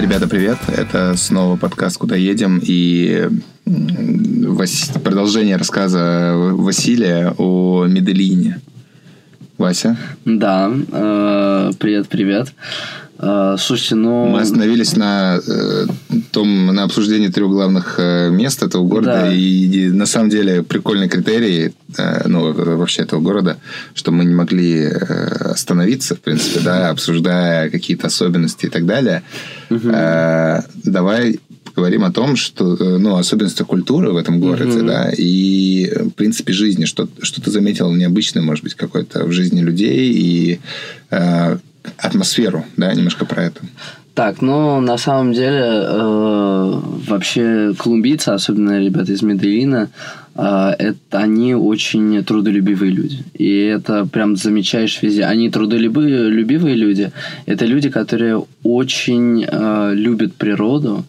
[0.00, 0.56] Ребята, привет!
[0.68, 3.28] Это снова подкаст «Куда едем?» и
[3.66, 4.92] Вас...
[5.04, 8.62] продолжение рассказа Василия о Меделине.
[9.60, 9.96] Вася?
[10.24, 12.48] Да, э, привет-привет.
[13.18, 14.26] Э, слушайте, ну...
[14.26, 15.86] Мы остановились на э,
[16.30, 19.20] том, на обсуждении трех главных э, мест этого города.
[19.24, 19.32] Да.
[19.32, 23.58] И, и на самом деле прикольный критерий, э, ну, вообще этого города,
[23.94, 29.22] что мы не могли э, остановиться, в принципе, да, обсуждая какие-то особенности и так далее.
[29.68, 31.38] Э, давай
[31.74, 34.86] поговорим о том, что, э, ну, особенности культуры в этом городе, Мгм.
[34.86, 36.84] да, и, э, в принципе, жизни.
[36.84, 40.60] Что, что ты заметил необычное, может быть, какое-то в жизни людей и
[41.10, 41.58] э,
[41.98, 43.60] атмосферу, да, немножко про это.
[44.14, 49.88] Так, ну, на самом деле, э, вообще колумбийцы, особенно ребята из Медellина,
[50.34, 53.24] э, это они очень трудолюбивые люди.
[53.34, 55.24] И это прям замечаешь везде.
[55.24, 57.12] Они трудолюбивые любивые люди.
[57.46, 61.04] Это люди, которые очень э, любят природу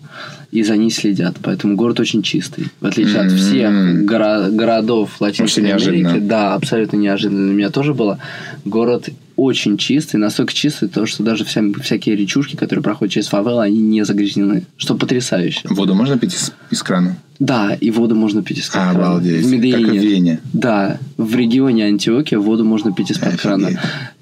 [0.52, 1.38] и за ней следят.
[1.42, 2.68] Поэтому город очень чистый.
[2.80, 3.38] В отличие от М.
[3.38, 3.72] всех
[4.06, 5.86] горо- городов Латинской Америки.
[5.86, 6.20] неожиданно.
[6.28, 8.20] Да, абсолютно неожиданно для меня тоже было.
[8.66, 13.64] Город очень чистый, настолько чистый, то, что даже вся, всякие речушки, которые проходят через фавелы,
[13.64, 14.66] они не загрязнены.
[14.78, 15.62] Что потрясающе.
[15.70, 17.16] Воду можно пить из, из крана?
[17.40, 18.92] Да, и воду можно пить из-под крана.
[18.92, 19.44] Обалдеть.
[19.44, 19.86] В Медельине.
[19.86, 20.40] Как в Вене.
[20.54, 23.70] Да, в регионе Антиокия воду можно пить из-под крана.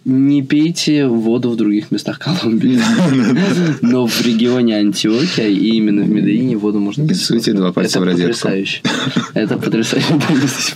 [0.06, 2.80] Не пейте воду в других местах Колумбии.
[3.82, 7.22] Но в регионе Антиокия и именно в Медельине воду можно пить.
[7.22, 8.28] суйте два пальца Это в розетку.
[8.28, 8.82] потрясающе.
[9.34, 10.14] Это потрясающе.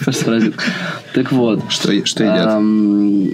[0.04, 0.64] В розетку.
[1.14, 1.62] Так вот.
[1.70, 2.62] Что, едят?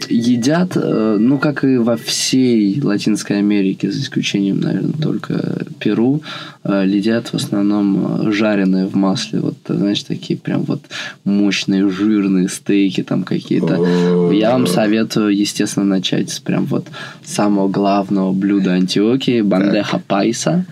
[0.09, 6.21] Едят, э, ну, как и во всей Латинской Америке, за исключением, наверное, только Перу,
[6.63, 9.39] э, едят в основном э, жареные в масле.
[9.39, 10.81] Вот, знаешь, такие прям вот
[11.23, 14.31] мощные, жирные стейки там какие-то.
[14.31, 16.87] Я вам советую, естественно, начать с прям вот
[17.25, 20.65] самого главного блюда Антиокии, бандеха пайса.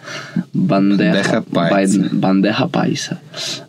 [0.53, 2.09] Бандеха пайса.
[2.11, 3.19] Бандеха пайса.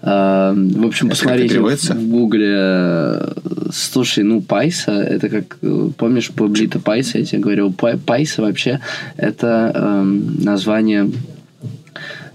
[0.03, 2.55] Э, В общем, Это посмотрите в гугле.
[2.57, 3.33] э,
[3.73, 8.81] Слушай, ну пайса, это как, э, помнишь, Паблито пайса, я тебе говорил, Пай- пайса вообще
[9.17, 11.11] это эм, название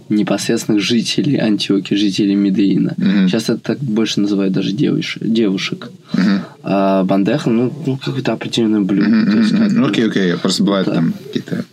[0.09, 2.93] непосредственных жителей Антиоки, жителей Медеина.
[2.97, 3.27] Мгм.
[3.27, 5.89] Сейчас это так больше называют даже девуш- девушек.
[6.13, 6.41] Мгм.
[6.65, 9.85] А бандеха, ну, ну какое-то определенное блюдо.
[9.85, 10.37] Окей, окей.
[10.37, 10.95] Просто бывают Да.
[10.95, 11.65] там какие-то...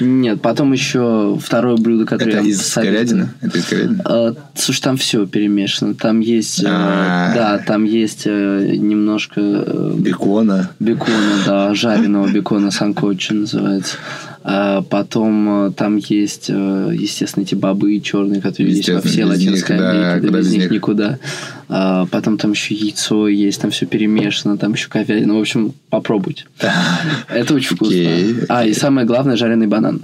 [0.00, 2.94] Нет, потом еще второе блюдо, которое Это я из советую.
[2.98, 3.28] говядины?
[3.40, 4.02] Это из говядины?
[4.04, 5.94] А, Слушай, там все перемешано.
[5.94, 7.32] Там есть, э, А.
[7.34, 10.70] да, там есть э, немножко э, Бекона.
[10.78, 13.96] бекона, да, жареного бекона санкочи называется.
[14.46, 19.28] А потом э, там есть, э, естественно, эти бобы черные, которые есть во всей них,
[19.28, 20.70] Латинской да, Америке, да, без них них.
[20.70, 21.18] никуда.
[21.70, 25.34] А потом там еще яйцо есть, там все перемешано, там еще говядина.
[25.34, 26.44] В общем, попробуйте.
[27.30, 28.46] Это очень вкусно.
[28.50, 30.02] А, и самое главное, жареный банан.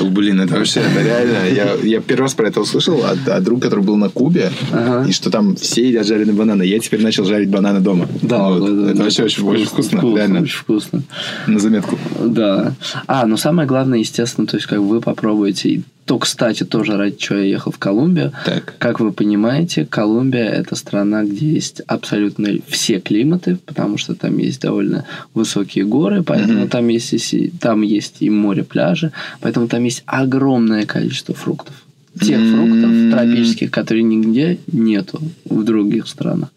[0.00, 3.62] Блин, это вообще, это реально, я, я первый раз про это услышал от, от друга,
[3.62, 5.08] который был на Кубе, Ага.
[5.08, 6.62] и что там все едят жареные бананы.
[6.62, 8.08] Я теперь начал жарить бананы дома.
[8.22, 8.60] Да, Вот.
[8.60, 9.04] да, да, это да.
[9.04, 10.40] вообще очень, очень вкусно, реально.
[10.42, 11.02] Очень вкусно.
[11.46, 11.98] На заметку.
[12.24, 12.74] Да.
[13.06, 15.82] А, ну самое главное, естественно, то есть как вы попробуете.
[16.12, 18.32] И то, кстати, тоже ради чего я ехал в Колумбию.
[18.44, 18.74] Так.
[18.78, 24.60] Как вы понимаете, Колумбия это страна, где есть абсолютно все климаты, потому что там есть
[24.60, 26.68] довольно высокие горы, поэтому Мгм.
[26.68, 31.81] там есть и, там есть и море, пляжи, поэтому там есть огромное количество фруктов.
[32.20, 36.50] Тех фруктов тропических, которые нигде нету в других странах.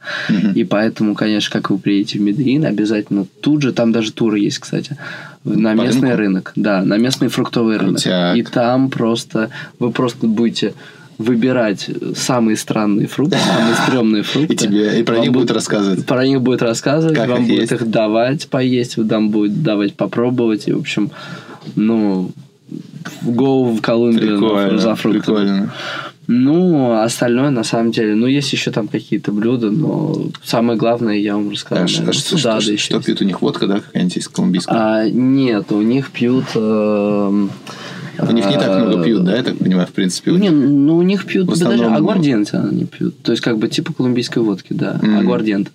[0.54, 4.60] И поэтому, конечно, как вы приедете в Медellин, обязательно тут же, там даже туры есть,
[4.60, 4.98] кстати,
[5.46, 6.18] на По местный рынку?
[6.18, 6.52] рынок.
[6.58, 7.96] Да, на местный фруктовый рынок.
[8.02, 8.36] Крутяк.
[8.36, 9.50] И там просто,
[9.80, 10.74] вы просто будете
[11.18, 14.54] выбирать самые странные фрукты, самые стрёмные фрукты.
[14.54, 16.06] И тебе и про Вам них будут рассказывать.
[16.06, 17.72] Про них будет рассказывать, Как вам их будет есть.
[17.72, 20.68] их давать поесть, вам будет давать попробовать.
[20.68, 21.12] И, в общем,
[21.76, 22.32] ну,
[23.24, 25.22] go в Колумбию Прикольно, за фруктами.
[25.22, 25.74] прикольно.
[26.28, 31.36] Ну, остальное, на самом деле, ну, есть еще там какие-то блюда, но самое главное я
[31.36, 31.84] вам рассказал.
[31.84, 32.14] А, а наверное.
[32.14, 33.06] что, что- что есть.
[33.06, 33.42] пьют у них?
[33.42, 34.78] Водка, да, какая-нибудь есть колумбийская?
[34.78, 36.46] А, нет, у них пьют...
[36.56, 37.52] эм,
[38.18, 40.31] у них не так а, много пьют, да, я так понимаю, в принципе.
[40.31, 43.22] Не, ну у них пьют даже агварденты они пьют.
[43.22, 45.72] То есть как бы типа колумбийской водки, да, агвардент.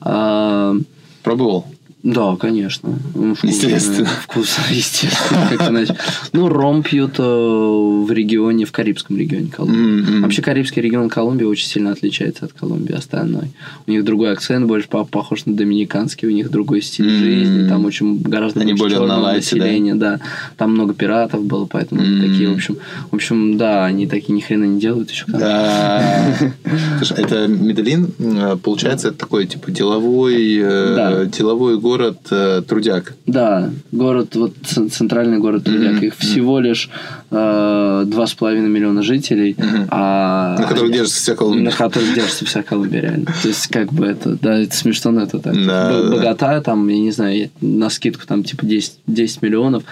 [0.00, 0.74] А,
[1.22, 1.66] Пробовал?
[2.04, 2.90] Да, конечно.
[3.14, 3.48] Ну, вкусно.
[3.48, 4.08] Естественно.
[4.22, 5.48] Вкусно, естественно.
[5.48, 5.96] Как иначе.
[6.34, 10.20] Ну, ром пьют э, в регионе, в Карибском регионе Колумбии.
[10.20, 13.52] Вообще, Карибский регион Колумбии очень сильно отличается от Колумбии остальной.
[13.86, 17.86] У них другой акцент, больше по- похож на доминиканский, у них другой стиль жизни, там
[17.86, 20.20] очень гораздо Они больше более черного лайте, населения, да?
[20.58, 22.76] Там много пиратов было, поэтому такие, в общем,
[23.10, 25.24] в общем, да, они такие ни хрена не делают еще.
[25.28, 26.36] Да.
[26.98, 33.14] Слушай, это Медellин, э, получается, это такой, типа, деловой, э, деловой город город э, Трудяк.
[33.26, 34.54] Да, город, вот
[34.90, 35.92] центральный город Трудяк.
[35.94, 36.04] Мгм.
[36.06, 36.90] Их всего лишь
[37.30, 39.86] э, два с половиной миллиона жителей, Мгм.
[39.90, 41.64] а На которых держится вся Колумбия.
[41.64, 43.26] на которых держится вся Колумбия, реально.
[43.42, 45.54] То есть, как бы это, да, это смешно, но это так.
[45.54, 46.16] Да, Б- да.
[46.16, 49.84] Богата, там, я не знаю, на скидку там типа 10, 10 миллионов,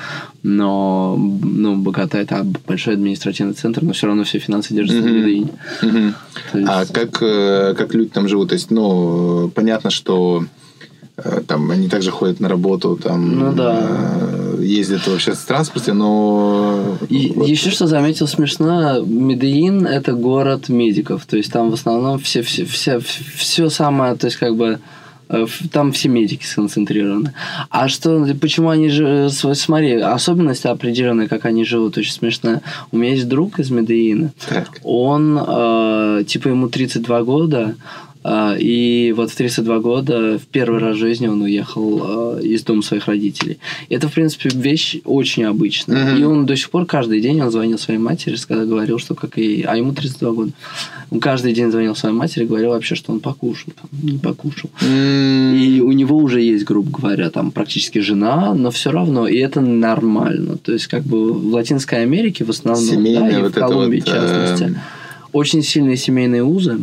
[0.42, 5.14] но, ну, Богата это большой административный центр, но все равно все финансы держатся в Мгм.
[5.16, 5.48] Медellине.
[5.82, 6.14] Мгм.
[6.50, 8.48] То есть- А как, э, как люди там живут?
[8.48, 10.44] То есть, ну, понятно, что
[11.46, 13.88] там они также ходят на работу, там Ну да.
[14.58, 20.68] э, ездят в общественном транспорте, но И вот- еще что заметил смешно, Медellин это город
[20.68, 23.00] медиков, то есть там в основном все, все, все,
[23.36, 24.78] все самое, то есть как бы
[25.28, 27.32] э, там все медики сконцентрированы.
[27.70, 32.60] А что, почему они же, смотри, особенности определенные, как они живут, очень смешно.
[32.90, 34.68] У меня есть друг из Медellина, Так.
[34.82, 38.11] он, э, типа, ему 32 года, э,
[38.58, 42.82] и вот в 32 года в первый раз в жизни он уехал э, из дома
[42.82, 43.58] своих родителей.
[43.88, 46.12] И это, в принципе, вещь очень обычная.
[46.12, 46.20] Мгм.
[46.20, 49.38] И он до сих пор каждый день он звонил своей матери, когда говорил, что как
[49.38, 49.62] и...
[49.62, 50.52] А ему 32 года.
[51.10, 53.72] Он каждый день звонил своей матери говорил вообще, что он покушал.
[53.80, 54.70] Там, не покушал.
[54.82, 59.36] М, И у него уже есть, грубо говоря, там практически жена, но все равно, и
[59.38, 60.56] это нормально.
[60.58, 63.98] То есть, как бы в Латинской Америке в основном, да, Семейное и вот в Колумбии
[63.98, 64.76] вот, в частности, эм,
[65.32, 66.78] очень сильные семейные узы.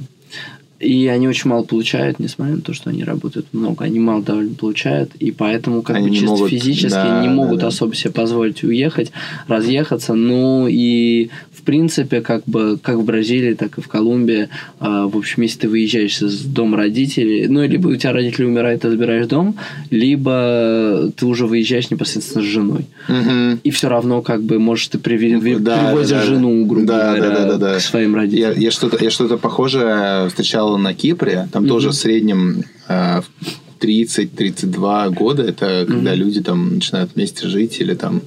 [0.79, 3.83] И они очень мало получают, несмотря на то, что они работают много.
[3.83, 7.33] Они мало довольно получают, и поэтому как Они бы чисто могут, физически да, не да,
[7.33, 7.67] могут да.
[7.67, 9.11] особо себе позволить уехать,
[9.47, 10.13] разъехаться.
[10.13, 14.47] Ну и в принципе, как бы как в Бразилии, так и в Колумбии,
[14.79, 18.81] а, в общем, если ты выезжаешь из дома родителей, ну, либо у тебя родители умирают,
[18.83, 19.55] ты забираешь дом,
[19.91, 22.85] либо ты уже выезжаешь непосредственно с женой.
[23.07, 23.59] мгм.
[23.63, 26.25] И все равно, как бы, можешь ты приве- Да, привозишь да, да.
[26.25, 27.75] жену, грубо Да, говоря, да, да, да, да.
[27.77, 28.59] к своим Я, родителям.
[28.59, 31.47] я что-то я что-то похожее встречал на Кипре.
[31.51, 31.69] Там Мгм.
[31.69, 35.43] тоже в среднем э, в 30-32 года.
[35.43, 38.21] Это когда люди там начинают вместе жить или там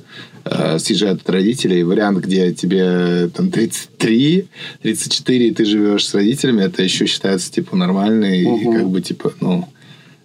[0.44, 1.83] э, съезжают от родителей.
[1.85, 4.47] Вариант, где тебе там 33,
[4.83, 8.43] 34, и ты живешь с родителями, это еще считается типа нормальный.
[8.43, 8.73] И Мгм.
[8.79, 9.69] как бы типа, ну,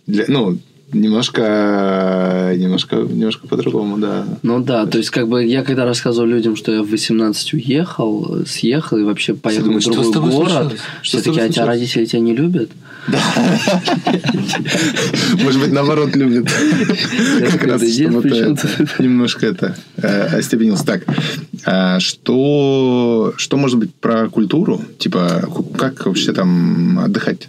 [0.07, 0.57] для, ну,
[0.93, 4.25] немножко, немножко, немножко по-другому, да.
[4.43, 8.45] Ну да, то есть как бы я когда рассказывал людям, что я в 18 уехал,
[8.45, 10.79] съехал и вообще поехал думают, в другой город, случилось?
[11.01, 12.69] Все таки а тебя случилось?» родители тебя не любят?
[15.41, 16.49] Может быть, наоборот, любят.
[17.51, 17.87] Как раз, да
[18.99, 20.85] немножко это э, остепенился.
[20.85, 21.03] Так,
[21.65, 24.81] а что что может быть про культуру?
[24.99, 27.47] Типа, как вообще там отдыхать?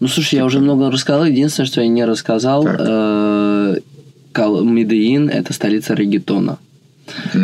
[0.00, 3.76] Ну слушай, я уже много рассказал, единственное, что я не рассказал, э,
[4.64, 6.58] Медellин это столица регетона.
[7.32, 7.38] То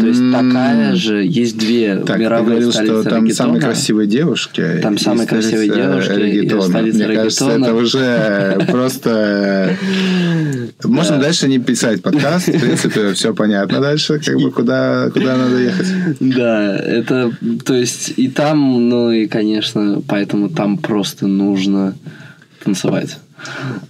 [0.00, 3.34] То есть такая же, есть две Так, ты мировые говорил, столицы что там регетона.
[3.34, 4.64] самые красивые девушки.
[4.82, 6.62] Там и самые красивые девушки, и регетона.
[6.62, 7.64] столица Мне кажется, регетона.
[7.64, 9.76] это уже просто...
[10.84, 12.48] Можно дальше не писать подкаст.
[12.48, 15.86] В принципе, все понятно дальше, как бы куда, куда надо ехать.
[16.20, 17.32] Да, это,
[17.64, 21.94] то есть, и там, ну и, конечно, поэтому там просто нужно
[22.64, 23.18] танцевать.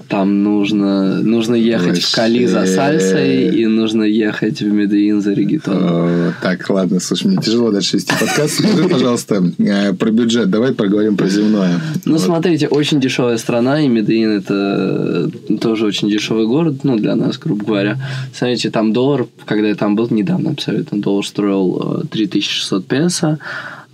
[0.09, 2.75] Там нужно, нужно ехать в Кали за Вообще.
[2.75, 5.89] сальсой и нужно ехать в Медеин за регетоном.
[6.29, 8.55] Э, Так, ладно, слушай, мне тяжело дальше вести подкаст.
[8.59, 10.51] Скажи, пожалуйста, э, про бюджет.
[10.51, 11.81] Давай поговорим про земное.
[12.05, 12.21] Ну, Вот.
[12.21, 17.65] смотрите, очень дешевая страна, и Медеин это тоже очень дешевый город, ну, для нас, грубо
[17.65, 17.99] говоря.
[18.35, 23.39] Смотрите, там доллар, когда я там был, недавно абсолютно, доллар строил э, 3600 песо.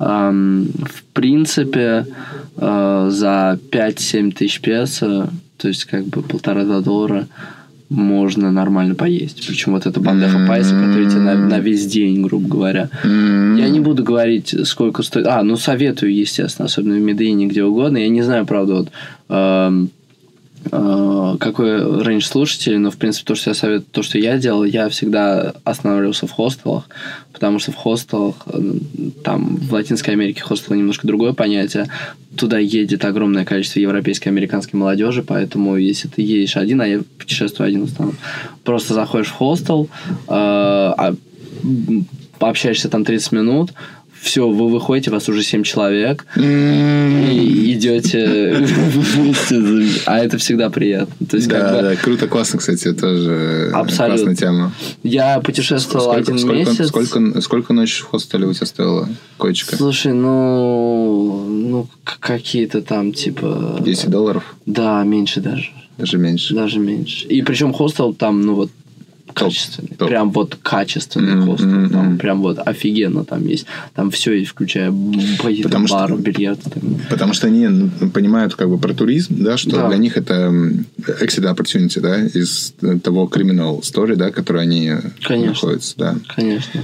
[0.01, 2.07] Ам, В принципе,
[2.57, 7.27] э, за 5-7 тысяч песо, то есть как бы полтора-два доллара,
[7.91, 9.47] можно нормально поесть.
[9.47, 12.91] Причем вот это бандеха пайса, которая тебе на, на весь день, грубо говоря.
[13.03, 15.27] Я не буду говорить, сколько стоит.
[15.27, 17.99] А, ну советую, естественно, особенно в Медиине, где угодно.
[17.99, 18.89] Я не знаю, правда, вот
[19.31, 19.91] эм,
[20.71, 24.65] э, какой рейндж слушателей, но в принципе то, что я советую, то, что я делал,
[24.65, 26.89] я всегда останавливался в хостелах,
[27.33, 28.73] потому что в хостелах, э,
[29.25, 31.89] там в Латинской Америке хостел немножко другое понятие.
[32.37, 37.69] Туда едет огромное количество европейской американской молодежи, поэтому если ты едешь один, а я путешествую
[37.69, 38.15] один в
[38.65, 39.89] просто заходишь в хостел,
[40.29, 41.15] э, а,
[42.39, 43.73] пообщаешься там 30 минут,
[44.21, 51.27] все, вы выходите, вас уже 7 человек, и идете вместе, а это всегда приятно.
[51.27, 54.07] То есть, как Да, бы, да, круто, классно, кстати, тоже Абсолютно.
[54.17, 54.73] классная тема.
[55.03, 56.89] я путешествовал Сколько, один сколько, месяц.
[56.89, 59.09] сколько, сколько ночь в хостеле у тебя стоила
[59.39, 59.77] коечка?
[59.77, 63.79] Слушай, ну, ну какие-то там типа.
[63.81, 64.55] 10 долларов?
[64.67, 66.55] Да, меньше даже, Даже меньше.
[66.55, 67.27] даже меньше.
[67.27, 68.71] И причем хостел там, ну вот
[69.45, 69.89] качественный.
[69.97, 70.09] топ.
[70.09, 71.69] Прям вот качественный Мгм, хостел.
[71.91, 72.19] Там мгм.
[72.19, 73.67] прям вот офигенно там есть.
[73.95, 74.93] Там все есть, включая
[75.41, 76.61] какие-то Потому что- бары, бильярд.
[76.65, 77.01] далее.
[77.11, 79.89] Потому что они понимают как бы про туризм, да, что Да.
[79.89, 80.51] для них это
[81.21, 84.93] exit opportunity, да, из того criminal story, да, который они
[85.23, 85.49] Конечно.
[85.51, 86.15] находятся, да.
[86.35, 86.83] Конечно.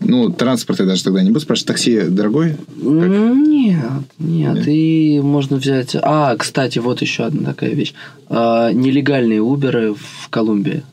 [0.00, 1.66] Ну, транспорт я даже тогда не буду спрашивать.
[1.68, 2.54] Такси дорогой?
[2.80, 3.76] М, Нет,
[4.18, 5.96] нет, и можно взять...
[6.00, 7.94] А, кстати, вот еще одна такая вещь.
[8.28, 10.84] А, нелегальные Уберы в Колумбии.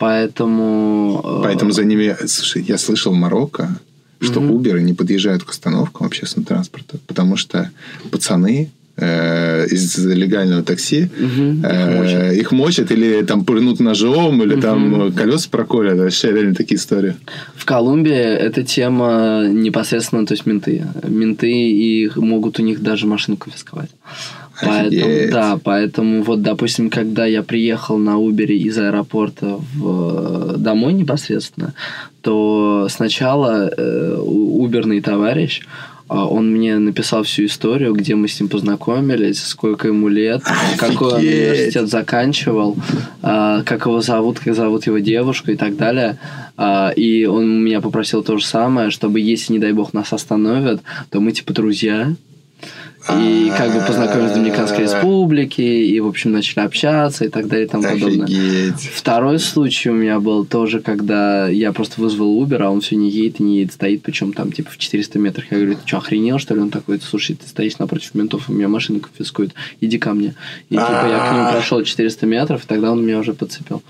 [0.00, 1.20] Поэтому...
[1.24, 2.16] э, Поэтому за ними...
[2.26, 3.68] Слушай, я слышал в Марокко,
[4.20, 4.50] что Мгм.
[4.52, 7.70] Уберы не подъезжают к остановкам общественного транспорта, потому что
[8.10, 12.32] пацаны э, из легального такси Мгм, их мочат.
[12.32, 15.98] их мочат или там пырнут ножом, или там колеса проколят.
[15.98, 17.14] Вообще реально такие истории.
[17.56, 20.84] В Колумбии эта тема непосредственно, то есть менты.
[21.06, 23.90] Менты и могут у них даже машину конфисковать.
[24.62, 25.30] Поэтому, Офигеть.
[25.30, 31.74] да, поэтому вот, допустим, когда я приехал на Убере из аэропорта в, домой непосредственно,
[32.22, 35.62] то сначала э, уберный товарищ,
[36.10, 40.42] а, он мне написал всю историю, где мы с ним познакомились, сколько ему лет,
[40.76, 41.34] какой он Офигеть.
[41.34, 42.76] университет заканчивал,
[43.22, 46.18] а, как его зовут, как зовут его девушку и так далее.
[46.56, 50.82] А, И он меня попросил то же самое, чтобы если, не дай бог, нас остановят,
[51.10, 52.12] то мы типа друзья.
[53.08, 57.66] И как бы познакомились в Доминиканской республике, и, в общем, начали общаться и так далее
[57.66, 58.28] и тому подобное.
[58.94, 63.08] Второй случай у меня был тоже, когда я просто вызвал Uber, а он все не
[63.08, 65.46] едет и не едет, стоит, причем там типа в 400 метрах.
[65.50, 66.60] Я говорю, ты что, охренел, что ли?
[66.60, 70.34] Он такой, слушай, ты стоишь напротив ментов, у меня машину конфискуют, иди ко мне.
[70.68, 73.82] И типа я к нему прошел 400 метров, и тогда он меня уже подцепил.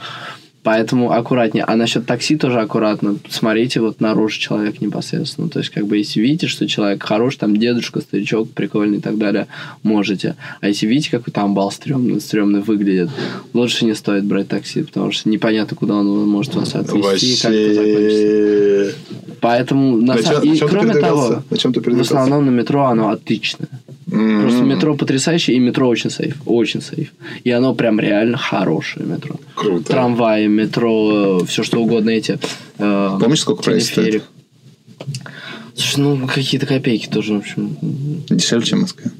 [0.62, 1.64] Поэтому аккуратнее.
[1.64, 3.16] А насчет такси тоже аккуратно.
[3.28, 5.48] Смотрите вот на рожу человека непосредственно.
[5.48, 9.16] То есть, как бы, если видите, что человек хорош, там дедушка, старичок, прикольный и так
[9.16, 9.46] далее,
[9.82, 10.36] можете.
[10.60, 13.08] А если видите, какой там бал стрёмный, стрёмный выглядит,
[13.54, 17.52] лучше не стоит брать такси, потому что непонятно, куда он может вас отвезти, как.
[17.52, 18.94] Вообще.
[19.40, 22.84] Поэтому, на На и на ты кроме того, На чём ты в основном на метро
[22.84, 23.68] оно отличное.
[24.12, 24.42] М.
[24.42, 26.36] Просто метро потрясающее, и метро очень сейф.
[26.46, 27.12] Очень сейф.
[27.44, 29.36] И оно прям реально хорошее метро.
[29.54, 29.84] Круто.
[29.92, 32.38] Трамваи, метро, все что угодно эти.
[32.78, 34.24] э, Помнишь, сколько проезд стоит?
[35.74, 37.76] Слушай, ну какие-то копейки тоже, в общем.
[38.28, 39.10] Дешевле, чем в Москве.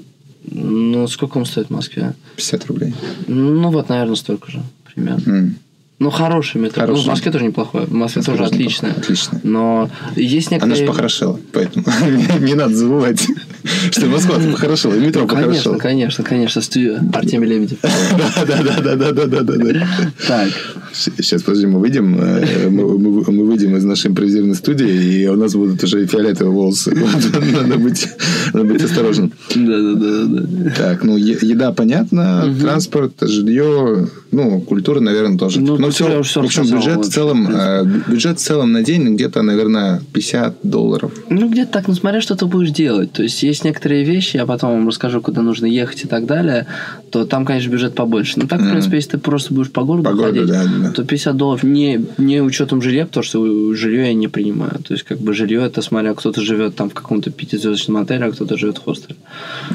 [0.53, 2.15] Ну, сколько он стоит в Москве?
[2.37, 2.93] 50 рублей.
[3.29, 5.23] Ну, вот, наверное, столько же, примерно.
[5.31, 5.57] М.
[6.01, 6.81] Ну, хорошее метро.
[6.83, 7.05] Ну, Хорошее.
[7.05, 7.85] в Москве тоже неплохое.
[7.85, 8.93] В Москве Москве тоже отличное.
[8.93, 9.39] Отлично.
[9.45, 10.77] Но есть Она некоторые...
[10.79, 11.85] же похорошела, поэтому
[12.41, 13.27] не надо забывать,
[13.91, 15.79] что Москва похорошела, и метро Конечно, похорошело.
[15.79, 16.63] конечно, конечно.
[16.63, 17.79] Студия Артемий Лебедев.
[18.47, 19.87] Да-да-да-да-да-да-да.
[20.27, 20.51] Так,
[20.93, 25.83] Сейчас, подожди, мы выйдем, э, мы, выйдем из нашей импровизированной студии, и у нас будут
[25.85, 26.95] уже фиолетовые волосы.
[27.53, 28.09] Надо быть,
[28.53, 29.33] надо быть осторожным.
[29.55, 30.71] да-да-да.
[30.77, 35.61] Так, ну, еда понятно, транспорт, жилье, ну, культура, наверное, тоже.
[35.61, 35.91] Ну, уже
[36.23, 40.59] всё в общем, бюджет в целом, э, бюджет в целом на день где-то, наверное, 50
[40.63, 41.13] долларов.
[41.29, 43.13] Ну, где-то так, ну, смотря, что ты будешь делать.
[43.13, 46.67] То есть, есть некоторые вещи, я потом вам расскажу, куда нужно ехать и так далее,
[47.11, 48.35] то там, конечно, бюджет побольше.
[48.37, 50.91] Ну, так, в принципе, если ты просто будешь по городу По городу, ходить, да, да.
[50.93, 54.79] то 50 долларов не, не учетом жилья, потому что жилье я не принимаю.
[54.87, 58.33] То есть, как бы жилье это смотря, кто-то живет там в каком-то пятизвездочном отеле, а
[58.33, 59.17] кто-то живет в хостеле.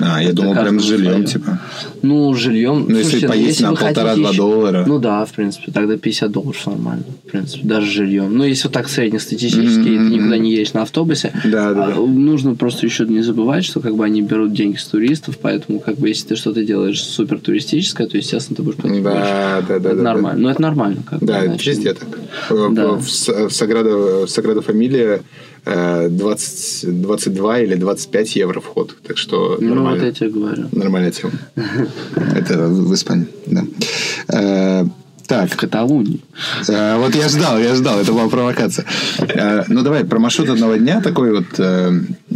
[0.02, 1.26] А, я Это думал, прям с жильем, своё.
[1.26, 1.60] типа.
[2.02, 2.86] Ну, жильем.
[2.90, 4.84] Ну, если поесть на вы хотите полтора-два доллара.
[4.88, 7.04] Ну да, в принципе, тогда 50 долларов нормально.
[7.28, 8.36] В принципе, даже жильем.
[8.38, 11.92] Ну, если вот так среднестатистически, и ты никуда не едешь на автобусе, Да, да, а,
[11.92, 11.96] да.
[12.02, 15.96] нужно просто еще не забывать, что как бы они берут деньги с туристов, поэтому как
[15.98, 19.18] бы если ты что-то делаешь супер туристическое, то, естественно, ты будешь платить больше.
[19.20, 19.90] Да, да, да.
[19.90, 20.40] это да, нормально.
[20.42, 21.04] Ну, это нормально.
[21.10, 22.08] Как бы, Да, это иначе- везде так.
[22.50, 22.88] В- Да.
[22.94, 25.22] В, в Саграда, в Саграда Фамилия
[25.66, 28.96] э, 20, 22 или 25 евро вход.
[29.08, 30.04] Так что Ну, вот нормально.
[30.06, 30.66] я тебе говорю.
[30.72, 31.34] Нормальная тема.
[32.36, 34.86] Это в в Испании, да.
[35.30, 36.20] Э, В Так, Каталунии.
[36.68, 38.86] э, вот я ждал, я ждал, это была провокация.
[39.20, 41.46] Э, Ну, давай, про маршрут одного дня такой вот...
[41.58, 41.92] э,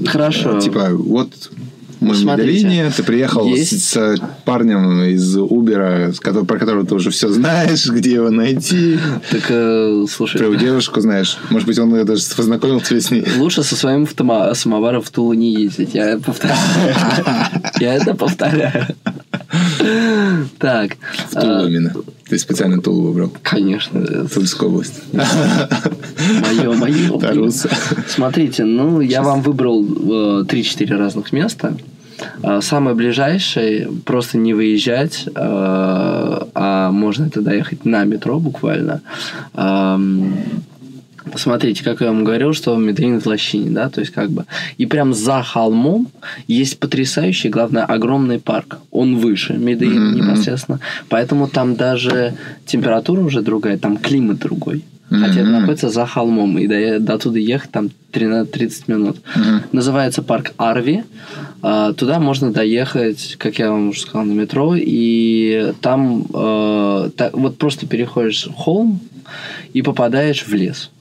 [0.07, 0.59] Хорошо.
[0.59, 1.51] Типа, вот
[1.99, 4.15] мы в Медellине, ты приехал с, есть- с
[4.45, 5.35] парнем из
[6.19, 8.97] которого- про которого ты уже все знаешь, где его найти.
[9.29, 11.37] Так, э, слушай, Про его девушку знаешь.
[11.49, 13.25] Может быть, он даже познакомил тебя с ней.
[13.37, 14.07] Лучше со своим
[14.53, 15.93] самоваром в Тулу не ездить.
[15.93, 16.57] Я повторяю.
[17.79, 18.87] Я это повторяю.
[20.57, 20.97] Так.
[21.31, 21.93] В Тулу именно.
[22.29, 23.31] Ты специально Тулу выбрал.
[23.41, 24.27] Конечно.
[24.27, 25.01] Тульскую область.
[25.13, 27.51] Мое, мое.
[28.07, 31.75] Смотрите, ну, я вам выбрал э, 3-4 разных места.
[32.43, 39.01] Э, Самое ближайшее, просто не выезжать, э, а можно это доехать на метро буквально.
[41.35, 44.45] Смотрите, как я вам говорил, что Медellин в лощине, да, то есть как бы...
[44.77, 46.07] И прям за холмом
[46.47, 48.77] есть потрясающий, главное, огромный парк.
[48.91, 50.15] Он выше Мгм, мгм.
[50.15, 50.79] непосредственно.
[51.09, 52.33] Поэтому там даже
[52.65, 54.83] температура уже другая, там климат другой.
[55.09, 55.51] Хотя это Мгм.
[55.61, 59.17] находится за холмом, и до, до туда ехать там 13-30 минут.
[59.35, 59.61] Мгм.
[59.71, 61.03] Называется парк Арви.
[61.63, 64.75] А, Туда можно доехать, как я вам уже сказал, на метро.
[64.77, 68.99] И там э, та- вот просто переходишь холм
[69.73, 70.91] и попадаешь в лес.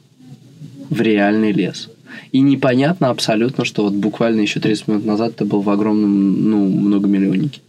[0.91, 1.89] В реальный лес.
[2.33, 6.69] И непонятно абсолютно, что вот буквально еще 30 минут назад ты был в огромном, ну,
[6.69, 7.61] многомиллионнике.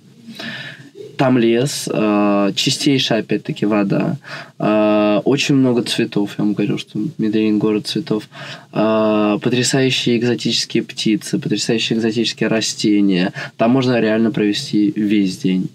[1.17, 4.15] Там лес, э, чистейшая, опять-таки, вода,
[4.57, 8.29] э, очень много цветов, я вам говорю, что Медellин город цветов,
[8.71, 13.33] э, потрясающие экзотические птицы, потрясающие экзотические растения.
[13.57, 15.67] Там можно реально провести весь день.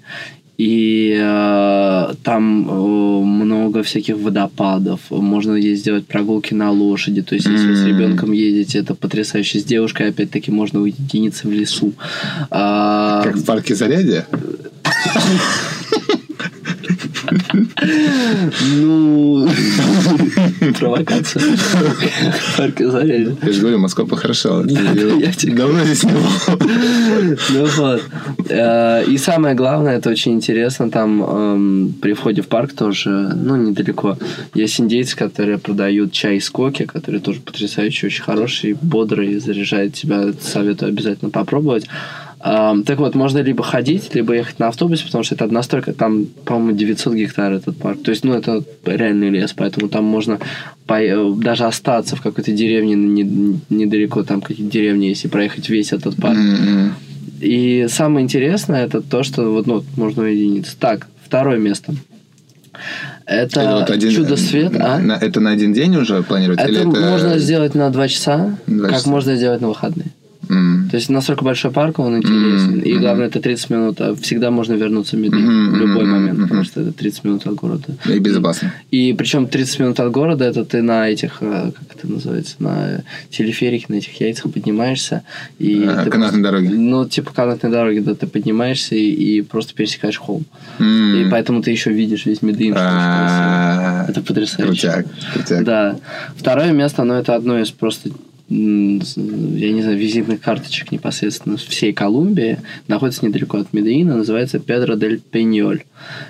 [0.57, 5.01] И э, там э, много всяких водопадов.
[5.11, 7.23] Можно есть сделать прогулки на лошади.
[7.23, 9.59] То есть, если вы с ребенком едете, это потрясающе.
[9.59, 11.93] С девушкой, опять-таки, можно уединиться в лесу.
[12.51, 14.27] А, Как в парке Зарядье?
[18.77, 19.49] Ну,
[20.79, 21.43] провокация.
[23.47, 24.65] Я же говорю, Москва похорошела.
[24.65, 27.39] Давно здесь не был.
[27.51, 28.03] Ну вот.
[28.49, 33.57] Э, И самое главное, это очень интересно, там эм, при входе в парк тоже, ну,
[33.57, 34.17] недалеко,
[34.55, 40.33] есть индейцы, которые продают чай из коки, который тоже потрясающий, очень хороший, бодрый, заряжает тебя.
[40.41, 41.87] Советую обязательно попробовать.
[42.45, 46.77] Так вот, можно либо ходить, либо ехать на автобусе, потому что это настройка, там, по-моему,
[46.77, 48.03] 900 гектар этот парк.
[48.03, 50.39] То есть, ну, это реальный лес, поэтому там можно
[50.87, 55.95] по- э, даже остаться в какой-то деревне не- недалеко, там какие-то деревни, если проехать весь
[55.95, 56.37] этот парк.
[56.37, 56.93] М-м.
[57.41, 60.77] И самое интересное это то, что вот, ну, можно уединиться.
[60.79, 61.95] Так, второе место.
[63.25, 64.99] Это, Это вот один- чудо свет, а?
[64.99, 66.61] на- Это на один день уже планировать?
[66.61, 69.09] Это, или это можно сделать на два часа, Два как часа.
[69.11, 70.09] можно сделать на выходные.
[70.51, 70.84] М.
[70.95, 72.77] То есть настолько большой парк, он интересен.
[72.77, 74.01] Мгм, И главное, это 30 минут.
[74.01, 76.43] а Всегда можно вернуться в Медellин Мгм, в любой момент, мгм.
[76.47, 77.97] потому что это 30 минут от города.
[78.09, 78.73] И безопасно.
[78.93, 83.03] И причем 30 минут от города, это ты на этих, э, как это называется, на
[83.29, 85.23] телеферике, на этих яйцах поднимаешься.
[85.59, 86.69] И А, ты канатной дороге.
[86.69, 90.45] Ну, типа канатной дороги, да, ты поднимаешься и, и просто пересекаешь холм.
[90.79, 91.17] М.
[91.17, 92.77] И поэтому ты еще видишь весь красиво.
[92.79, 94.91] А, Это потрясающе.
[94.93, 95.65] Крутяк, крутяк.
[95.65, 95.97] Да.
[96.37, 98.11] Второе место, оно это одно из просто
[98.49, 105.21] я не знаю, визитных карточек непосредственно всей Колумбии, находится недалеко от Медellина, называется Педро дель
[105.21, 105.85] Пеньоль.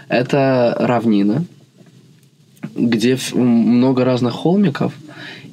[0.09, 1.45] Это равнина,
[2.77, 4.95] где много разных холмиков,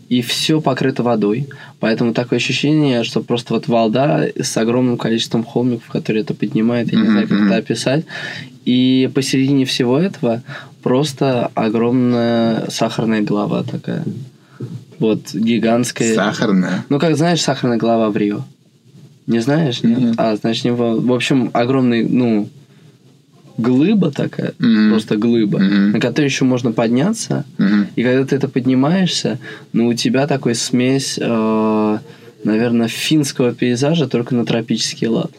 [0.10, 1.48] и все покрыто водой.
[1.80, 7.00] Поэтому такое ощущение, что просто вот волда с огромным количеством холмиков, которые это поднимает, я
[7.00, 8.06] не знаю, как это описать.
[8.66, 10.44] И посередине всего этого
[10.84, 14.04] просто огромная сахарная голова такая.
[15.02, 16.14] Вот, гигантская.
[16.14, 16.86] Сахарная.
[16.90, 18.44] Ну, как знаешь, сахарная голова в Рио?
[19.26, 19.82] Не знаешь?
[19.82, 19.98] Нет?
[20.00, 20.14] Нет.
[20.18, 21.12] А, значит, не в...
[21.12, 22.48] общем, огромный, ну,
[23.58, 24.90] глыба такая, Мгм.
[24.92, 25.92] просто глыба, Мгм.
[25.94, 27.46] на которой еще можно подняться.
[27.58, 27.88] Мгм.
[27.96, 29.40] И когда ты это поднимаешься,
[29.74, 31.98] ну, у тебя такой смесь, э,
[32.44, 35.32] наверное, финского пейзажа, только на тропический лад.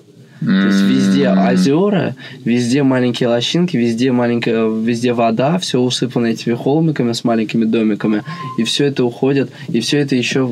[0.44, 7.12] То есть везде озера, везде маленькие лощинки, везде маленькая, везде вода, все усыпано этими холмиками
[7.12, 8.22] с маленькими домиками,
[8.58, 10.50] и все это уходит, и все это еще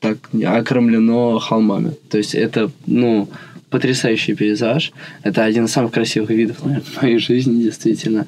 [0.00, 1.92] так окромлено холмами.
[2.10, 3.28] То есть это, ну,
[3.70, 4.92] потрясающий пейзаж.
[5.22, 8.24] Это один из самых красивых видов, наверное, в моей жизни, действительно.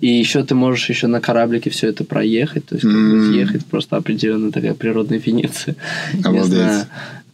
[0.00, 3.30] И еще ты можешь еще на кораблике все это проехать, то есть М.
[3.32, 5.76] съехать, просто определенно такая природная Венеция.
[6.12, 6.44] Не Обалдеть.
[6.46, 6.86] знаю.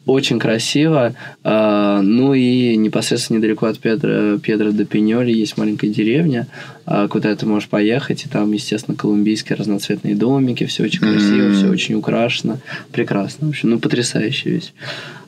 [0.06, 1.14] Очень красиво.
[1.42, 6.46] А, Ну и непосредственно недалеко от Педро, Педро де Пиньоли есть маленькая деревня,
[6.84, 8.24] а, куда ты можешь поехать.
[8.24, 10.64] И там, естественно, колумбийские разноцветные домики.
[10.66, 11.54] Все очень красиво, М.
[11.54, 12.58] все очень украшено.
[12.92, 13.48] Прекрасно.
[13.48, 14.72] В общем, ну, потрясающая вещь.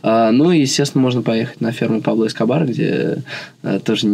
[0.02, 3.18] А, Ну и, естественно, можно поехать на ферму Пабло Эскобара, где
[3.64, 4.06] э, тоже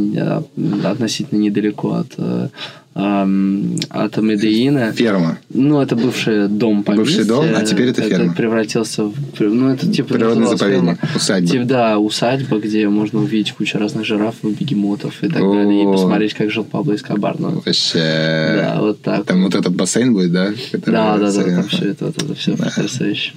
[0.84, 2.50] относительно недалеко от,
[2.94, 4.92] э, ам, от Медеина.
[4.92, 5.38] Ферма.
[5.52, 7.18] Ну, это бывший дом поместья.
[7.18, 8.34] Бывший дом, а теперь это ферма.
[8.34, 9.12] превратился в...
[9.40, 10.14] Ну, это типа...
[10.14, 10.98] Природный заповедник.
[10.98, 11.16] ферма.
[11.16, 11.50] Усадьба.
[11.50, 15.54] Типа, да, усадьба, где можно увидеть кучу разных жирафов, бегемотов и так О.
[15.54, 15.82] далее.
[15.82, 17.36] И посмотреть, как жил Пабло Эскобар.
[17.38, 17.98] Ну, Вообще.
[17.98, 19.24] да, вот так.
[19.24, 20.50] Там вот этот бассейн будет, да?
[20.72, 23.32] Да, да, да, там все это, вот это все потрясающе.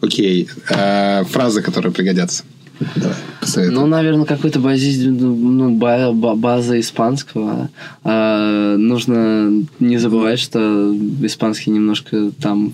[0.00, 0.48] Окей.
[0.70, 2.44] А, Фразы, которые пригодятся.
[3.70, 7.68] Ну, наверное, какой-то базис, ну, ба- база испанского.
[8.04, 12.72] А, нужно не забывать, что испанский немножко там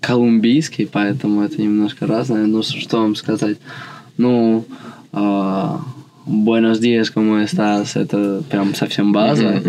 [0.00, 2.46] колумбийский, поэтому это немножко разное.
[2.46, 3.58] Ну, что вам сказать?
[4.16, 4.64] Ну,
[5.12, 5.80] а,
[6.28, 7.94] Buenos días, ¿cómo estás?
[7.94, 9.62] Это прям совсем база.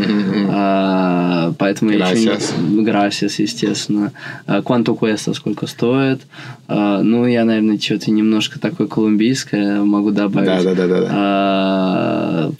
[0.49, 2.53] А, поэтому я еще Gracias.
[2.59, 2.83] не...
[2.83, 4.11] Gracias, естественно.
[4.47, 5.35] А, Quanto cuesta?
[5.35, 6.21] Сколько стоит?
[6.67, 10.47] А, ну, я, наверное, что-то немножко такое колумбийское могу добавить.
[10.47, 11.07] Да, да, да, да, да.
[11.11, 11.86] А,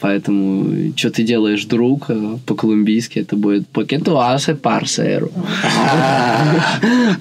[0.08, 5.30] поэтому, что ты делаешь, друг, а, по-колумбийски это будет «Porque tú haces parcero?»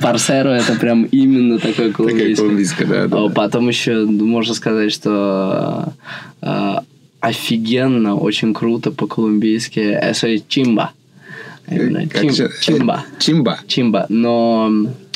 [0.01, 3.09] Парсеро это прям именно такое колумбийское.
[3.11, 5.93] А Потом еще можно сказать, что
[6.41, 6.83] а,
[7.19, 9.79] офигенно, очень круто по-колумбийски.
[12.31, 13.03] Же- Чимба.
[13.09, 13.59] э, Чимба.
[13.67, 14.05] Чимба.
[14.07, 14.71] Но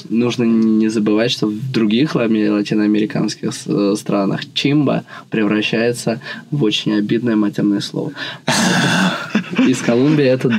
[0.10, 6.20] нужно не забывать, что в других латиноамериканских э, странах чимба превращается
[6.52, 8.12] в очень обидное матерное слово.
[9.68, 10.50] Из Колумбии это,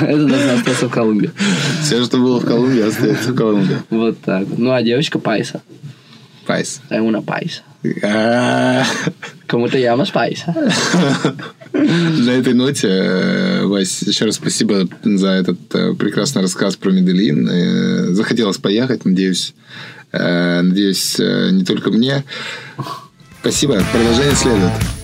[0.00, 1.30] это должно остаться в Колумбии.
[1.82, 3.78] Все, что было в Колумбии, остается в Колумбии.
[3.90, 4.46] Вот так.
[4.56, 5.62] Ну, а девочка пайса.
[6.46, 6.80] Пайс.
[6.90, 7.22] Una.
[8.02, 8.82] А,
[9.46, 10.54] ¿Cómo te llamas paisa?
[11.72, 17.48] На этой ноте, э, Вась, еще раз спасибо за этот э, прекрасный рассказ про Медellин.
[17.48, 19.54] Э, Захотелось поехать, надеюсь,
[20.12, 22.24] надеюсь, не только мне.
[23.40, 23.80] Спасибо.
[23.92, 24.99] Продолжение следует.